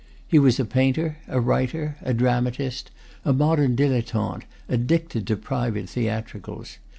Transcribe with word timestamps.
He 0.27 0.39
was 0.39 0.59
a 0.59 0.65
painter, 0.65 1.19
a 1.27 1.39
writer, 1.39 1.95
a 2.01 2.11
dramatist, 2.11 2.89
a 3.23 3.33
modern 3.33 3.75
dilettante, 3.75 4.45
addicted 4.67 5.27
to 5.27 5.37
private 5.37 5.87
theatricals. 5.89 6.79